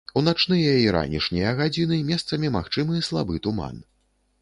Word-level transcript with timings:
У 0.19 0.21
начныя 0.27 0.71
і 0.83 0.87
ранішнія 0.95 1.53
гадзіны 1.61 2.01
месцамі 2.09 2.53
магчымы 2.59 3.07
слабы 3.13 3.35
туман. 3.49 3.83